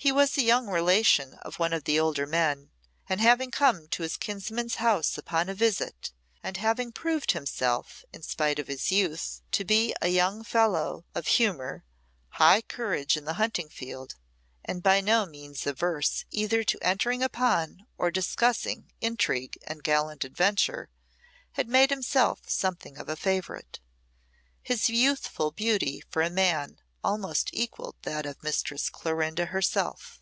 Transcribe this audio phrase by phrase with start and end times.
[0.00, 2.70] He was a young relation of one of the older men,
[3.08, 8.22] and having come to his kinsman's house upon a visit, and having proved himself, in
[8.22, 11.84] spite of his youth, to be a young fellow of humour,
[12.28, 14.14] high courage in the hunting field,
[14.64, 20.90] and by no means averse either to entering upon or discussing intrigue and gallant adventure,
[21.54, 23.80] had made himself something of a favourite.
[24.62, 30.20] His youthful beauty for a man almost equalled that of Mistress Clorinda herself.